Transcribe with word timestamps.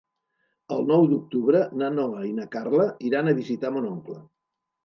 El 0.75 0.79
nou 0.91 1.03
d'octubre 1.11 1.61
na 1.81 1.91
Noa 1.97 2.23
i 2.31 2.33
na 2.39 2.47
Carla 2.57 2.89
iran 3.11 3.31
a 3.31 3.37
visitar 3.43 3.75
mon 3.77 3.91
oncle. 3.95 4.19